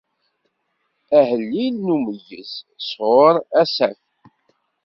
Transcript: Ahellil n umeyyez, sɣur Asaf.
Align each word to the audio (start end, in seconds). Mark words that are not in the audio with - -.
Ahellil 1.17 1.75
n 1.85 1.87
umeyyez, 1.95 2.51
sɣur 2.87 3.35
Asaf. 3.61 4.01